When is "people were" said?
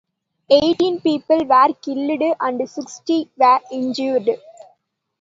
0.99-1.73